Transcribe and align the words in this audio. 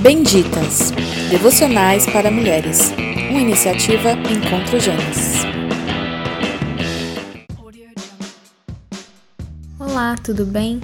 Benditas 0.00 0.90
Devocionais 1.28 2.06
para 2.06 2.30
Mulheres, 2.30 2.94
uma 3.28 3.40
iniciativa 3.40 4.12
Encontro 4.12 4.80
Gênesis. 4.80 5.42
Olá, 9.78 10.16
tudo 10.24 10.46
bem? 10.46 10.80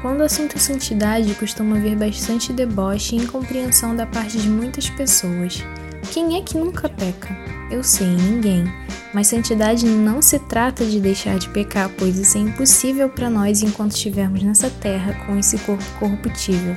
Quando 0.00 0.20
o 0.20 0.22
assunto 0.22 0.54
é 0.54 0.60
santidade, 0.60 1.34
costuma 1.34 1.76
haver 1.76 1.96
bastante 1.96 2.52
deboche 2.52 3.16
e 3.16 3.18
incompreensão 3.18 3.96
da 3.96 4.06
parte 4.06 4.38
de 4.38 4.48
muitas 4.48 4.88
pessoas. 4.90 5.64
Quem 6.12 6.36
é 6.36 6.42
que 6.42 6.56
nunca 6.56 6.88
peca? 6.88 7.36
Eu 7.68 7.82
sei, 7.82 8.06
ninguém. 8.06 8.64
Mas 9.12 9.26
santidade 9.26 9.86
não 9.86 10.22
se 10.22 10.38
trata 10.38 10.84
de 10.84 11.00
deixar 11.00 11.36
de 11.36 11.48
pecar, 11.48 11.90
pois 11.98 12.16
isso 12.16 12.38
é 12.38 12.42
impossível 12.42 13.08
para 13.08 13.28
nós 13.28 13.60
enquanto 13.60 13.96
estivermos 13.96 14.40
nessa 14.44 14.70
terra 14.70 15.14
com 15.26 15.36
esse 15.36 15.58
corpo 15.58 15.84
corruptível. 15.98 16.76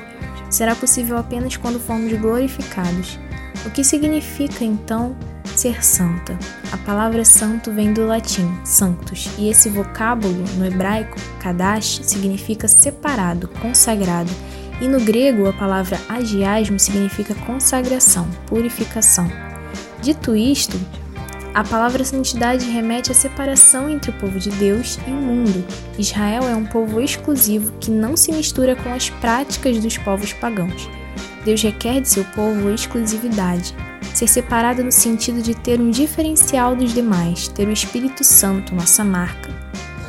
Será 0.49 0.75
possível 0.75 1.17
apenas 1.17 1.57
quando 1.57 1.79
formos 1.79 2.13
glorificados. 2.13 3.19
O 3.65 3.69
que 3.69 3.83
significa 3.83 4.63
então 4.63 5.15
ser 5.45 5.83
santa? 5.83 6.37
A 6.71 6.77
palavra 6.77 7.25
santo 7.25 7.71
vem 7.71 7.93
do 7.93 8.05
latim 8.05 8.49
sanctus, 8.63 9.29
e 9.37 9.49
esse 9.49 9.69
vocábulo 9.69 10.43
no 10.57 10.65
hebraico, 10.65 11.17
kadash, 11.39 12.01
significa 12.03 12.67
separado, 12.67 13.47
consagrado, 13.61 14.31
e 14.79 14.87
no 14.87 14.99
grego 14.99 15.47
a 15.47 15.53
palavra 15.53 15.99
agiasmo 16.07 16.79
significa 16.79 17.33
consagração, 17.33 18.29
purificação. 18.45 19.29
Dito 20.01 20.35
isto, 20.35 20.79
a 21.57 21.63
palavra 21.63 22.03
santidade 22.03 22.69
remete 22.69 23.11
à 23.11 23.15
separação 23.15 23.89
entre 23.89 24.11
o 24.11 24.13
povo 24.13 24.37
de 24.37 24.51
Deus 24.51 24.99
e 25.07 25.09
o 25.09 25.15
mundo. 25.15 25.65
Israel 25.97 26.43
é 26.43 26.55
um 26.55 26.63
povo 26.63 27.01
exclusivo 27.01 27.73
que 27.79 27.89
não 27.89 28.15
se 28.15 28.31
mistura 28.31 28.75
com 28.75 28.93
as 28.93 29.09
práticas 29.09 29.79
dos 29.79 29.97
povos 29.97 30.33
pagãos. 30.33 30.87
Deus 31.43 31.59
requer 31.63 31.99
de 31.99 32.09
seu 32.09 32.23
povo 32.25 32.69
exclusividade, 32.69 33.73
ser 34.13 34.27
separado 34.27 34.83
no 34.83 34.91
sentido 34.91 35.41
de 35.41 35.55
ter 35.55 35.81
um 35.81 35.89
diferencial 35.89 36.75
dos 36.75 36.93
demais, 36.93 37.47
ter 37.47 37.67
o 37.67 37.73
Espírito 37.73 38.23
Santo, 38.23 38.75
nossa 38.75 39.03
marca. 39.03 39.49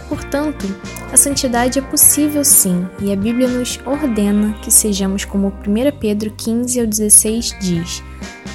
Portanto, 0.07 0.67
a 1.11 1.17
santidade 1.17 1.79
é 1.79 1.83
possível 1.83 2.45
sim, 2.45 2.87
e 3.01 3.11
a 3.11 3.17
Bíblia 3.17 3.49
nos 3.49 3.81
ordena 3.87 4.53
que 4.61 4.71
sejamos 4.71 5.25
como 5.25 5.49
1 5.49 5.99
Pedro 5.99 6.31
15 6.31 6.79
ao 6.79 6.87
16 6.87 7.57
diz: 7.59 8.03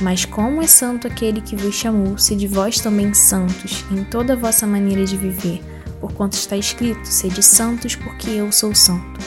mas 0.02 0.26
como 0.26 0.62
é 0.62 0.68
santo 0.68 1.08
aquele 1.08 1.42
que 1.42 1.56
vos 1.56 1.76
chamou, 1.76 2.18
se 2.18 2.36
de 2.36 2.48
vós 2.48 2.80
também 2.80 3.14
santos 3.14 3.86
em 3.92 4.04
toda 4.04 4.34
a 4.34 4.36
vossa 4.36 4.66
maneira 4.68 5.06
de 5.06 5.18
viver, 5.18 5.62
porquanto 6.00 6.36
está 6.36 6.58
escrito: 6.58 7.06
sede 7.06 7.42
santos, 7.42 7.96
porque 7.96 8.30
eu 8.30 8.52
sou 8.52 8.74
santo. 8.76 9.20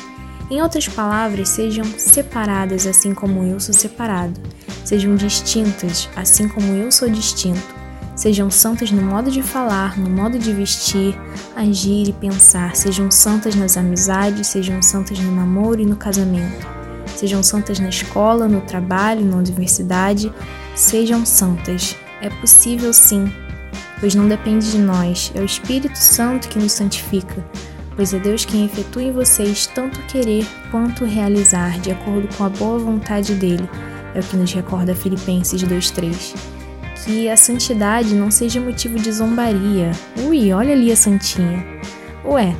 Em 0.50 0.62
outras 0.62 0.86
palavras, 0.86 1.48
sejam 1.48 1.84
separadas 1.84 2.86
assim 2.86 3.12
como 3.12 3.42
eu 3.42 3.58
sou 3.58 3.74
separado. 3.74 4.40
Sejam 4.84 5.16
distintas 5.16 6.08
assim 6.14 6.48
como 6.48 6.72
eu 6.74 6.92
sou 6.92 7.08
distinto. 7.08 7.74
Sejam 8.14 8.50
santas 8.50 8.90
no 8.90 9.02
modo 9.02 9.30
de 9.30 9.42
falar, 9.42 9.98
no 9.98 10.08
modo 10.08 10.38
de 10.38 10.52
vestir, 10.52 11.18
agir 11.54 12.08
e 12.08 12.12
pensar. 12.12 12.76
Sejam 12.76 13.10
santas 13.10 13.54
nas 13.54 13.76
amizades, 13.76 14.46
sejam 14.46 14.80
santas 14.80 15.18
no 15.18 15.34
namoro 15.34 15.80
e 15.80 15.86
no 15.86 15.96
casamento. 15.96 16.66
Sejam 17.16 17.42
santas 17.42 17.80
na 17.80 17.88
escola, 17.88 18.46
no 18.46 18.60
trabalho, 18.60 19.24
na 19.24 19.36
universidade, 19.36 20.32
Sejam 20.76 21.24
santas. 21.24 21.96
É 22.20 22.28
possível 22.28 22.92
sim, 22.92 23.32
pois 23.98 24.14
não 24.14 24.28
depende 24.28 24.70
de 24.70 24.78
nós, 24.78 25.32
é 25.34 25.40
o 25.40 25.44
Espírito 25.44 25.96
Santo 25.96 26.48
que 26.48 26.58
nos 26.58 26.72
santifica, 26.72 27.42
pois 27.96 28.12
é 28.12 28.18
Deus 28.18 28.44
quem 28.44 28.66
efetua 28.66 29.02
em 29.02 29.10
vocês 29.10 29.66
tanto 29.66 29.98
querer 30.02 30.46
quanto 30.70 31.06
realizar, 31.06 31.80
de 31.80 31.90
acordo 31.90 32.28
com 32.36 32.44
a 32.44 32.50
boa 32.50 32.78
vontade 32.78 33.34
dele. 33.34 33.66
É 34.14 34.20
o 34.20 34.22
que 34.22 34.36
nos 34.36 34.52
recorda 34.52 34.94
Filipenses 34.94 35.62
2:3. 35.62 36.34
Que 37.02 37.30
a 37.30 37.36
santidade 37.36 38.14
não 38.14 38.30
seja 38.30 38.60
motivo 38.60 38.98
de 38.98 39.10
zombaria. 39.12 39.92
Ui, 40.26 40.52
olha 40.52 40.74
ali 40.74 40.92
a 40.92 40.96
santinha. 40.96 41.64
Ué, 42.22 42.54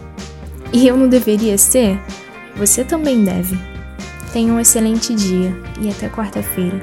e 0.72 0.86
eu 0.86 0.96
não 0.96 1.08
deveria 1.08 1.58
ser? 1.58 2.00
Você 2.56 2.82
também 2.82 3.22
deve. 3.24 3.75
Tenha 4.36 4.52
um 4.52 4.60
excelente 4.60 5.14
dia 5.14 5.56
e 5.80 5.88
até 5.88 6.10
quarta-feira. 6.10 6.82